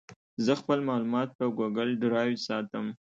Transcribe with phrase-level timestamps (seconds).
[0.45, 2.85] زه خپل معلومات په ګوګل ډرایو ساتم.